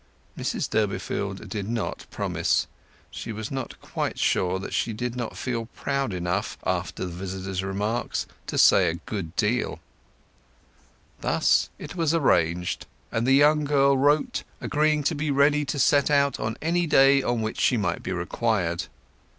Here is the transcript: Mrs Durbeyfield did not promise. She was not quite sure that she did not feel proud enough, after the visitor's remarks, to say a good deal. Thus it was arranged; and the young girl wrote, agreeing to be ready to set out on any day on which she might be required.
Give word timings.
Mrs 0.35 0.67
Durbeyfield 0.67 1.47
did 1.47 1.69
not 1.69 2.07
promise. 2.09 2.65
She 3.11 3.31
was 3.31 3.51
not 3.51 3.79
quite 3.81 4.17
sure 4.17 4.57
that 4.57 4.73
she 4.73 4.93
did 4.93 5.15
not 5.15 5.37
feel 5.37 5.67
proud 5.75 6.11
enough, 6.11 6.57
after 6.65 7.05
the 7.05 7.11
visitor's 7.11 7.61
remarks, 7.61 8.25
to 8.47 8.57
say 8.57 8.89
a 8.89 8.95
good 8.95 9.35
deal. 9.35 9.79
Thus 11.19 11.69
it 11.77 11.95
was 11.95 12.15
arranged; 12.15 12.87
and 13.11 13.27
the 13.27 13.33
young 13.33 13.63
girl 13.63 13.95
wrote, 13.95 14.41
agreeing 14.59 15.03
to 15.03 15.13
be 15.13 15.29
ready 15.29 15.65
to 15.65 15.77
set 15.77 16.09
out 16.09 16.39
on 16.39 16.57
any 16.63 16.87
day 16.87 17.21
on 17.21 17.43
which 17.43 17.59
she 17.59 17.77
might 17.77 18.01
be 18.01 18.11
required. 18.11 18.85